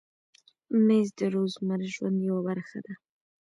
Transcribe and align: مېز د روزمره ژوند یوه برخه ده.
مېز 0.85 1.07
د 1.19 1.21
روزمره 1.35 1.87
ژوند 1.95 2.17
یوه 2.27 2.41
برخه 2.49 2.79
ده. 2.85 2.93